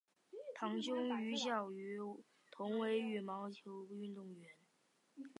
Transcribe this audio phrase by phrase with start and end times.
[0.55, 1.99] 堂兄于小渝
[2.49, 4.49] 同为羽毛球运动员。